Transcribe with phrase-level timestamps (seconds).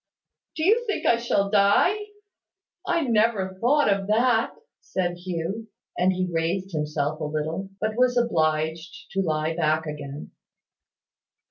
[0.55, 1.95] "Do you think I shall die?
[2.87, 5.67] I never thought of that," said Hugh.
[5.95, 10.31] And he raised himself a little, but was obliged to lie back again.